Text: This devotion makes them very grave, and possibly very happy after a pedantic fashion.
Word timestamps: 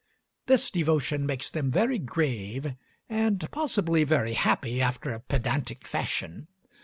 This 0.47 0.71
devotion 0.71 1.27
makes 1.27 1.51
them 1.51 1.69
very 1.69 1.99
grave, 1.99 2.73
and 3.07 3.47
possibly 3.51 4.03
very 4.03 4.33
happy 4.33 4.81
after 4.81 5.13
a 5.13 5.19
pedantic 5.19 5.85
fashion. 5.85 6.47